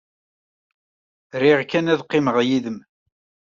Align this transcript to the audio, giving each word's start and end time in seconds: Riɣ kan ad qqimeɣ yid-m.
Riɣ 1.41 1.59
kan 1.65 1.91
ad 1.93 2.01
qqimeɣ 2.05 2.37
yid-m. 2.47 2.77